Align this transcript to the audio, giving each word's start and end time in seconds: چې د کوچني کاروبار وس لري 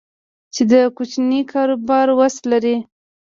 چې 0.53 0.61
د 0.71 0.73
کوچني 0.95 1.41
کاروبار 1.51 2.07
وس 2.19 2.35
لري 2.51 2.75